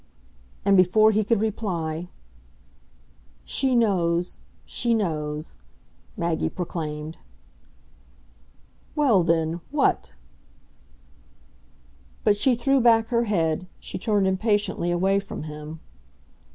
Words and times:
And 0.65 0.75
before 0.75 1.11
he 1.11 1.23
could 1.23 1.39
reply, 1.39 2.09
"She 3.45 3.75
knows, 3.75 4.39
she 4.65 4.95
knows!" 4.95 5.57
Maggie 6.17 6.49
proclaimed. 6.49 7.17
"Well 8.95 9.21
then, 9.21 9.61
what?" 9.69 10.15
But 12.23 12.35
she 12.35 12.55
threw 12.55 12.81
back 12.81 13.09
her 13.09 13.25
head, 13.25 13.67
she 13.79 13.99
turned 13.99 14.25
impatiently 14.25 14.89
away 14.89 15.19
from 15.19 15.43
him. 15.43 15.79